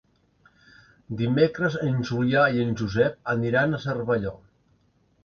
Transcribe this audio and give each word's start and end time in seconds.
Dimecres 1.19 1.77
en 1.87 1.99
Julià 2.11 2.45
i 2.55 2.63
en 2.63 2.71
Josep 2.79 3.21
aniran 3.35 3.77
a 3.77 3.81
Cervelló. 3.85 4.33